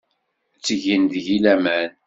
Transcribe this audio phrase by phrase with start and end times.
[0.57, 1.91] Ttgen deg-i laman.